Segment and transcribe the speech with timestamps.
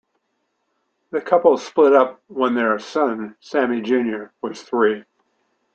[1.11, 5.03] The couple split up when their son Sammy Junior was three.